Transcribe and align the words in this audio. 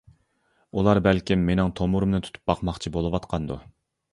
ئۇلار 0.79 0.99
بەلكىم 1.09 1.43
مېنىڭ 1.49 1.69
تومۇرۇمنى 1.81 2.23
تۇتۇپ 2.29 2.51
باقماقچى 2.53 2.93
بولۇۋاتقاندۇ. 2.97 3.63